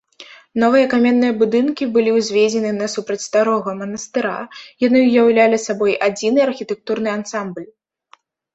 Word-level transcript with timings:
Новыя 0.61 0.85
каменныя 0.93 1.33
будынкі 1.41 1.83
былі 1.97 2.13
ўзведзены 2.15 2.71
насупраць 2.79 3.19
старога 3.27 3.69
манастыра, 3.83 4.33
яны 4.87 5.05
ўяўлялі 5.07 5.63
сабой 5.67 5.91
адзіны 6.09 6.39
архітэктурны 6.49 7.09
ансамбль. 7.17 7.67